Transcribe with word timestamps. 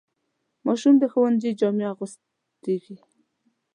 ماشوم 0.65 0.95
د 0.99 1.03
ښوونځي 1.11 1.51
جامې 1.59 1.85
اغوستېږي. 1.91 2.95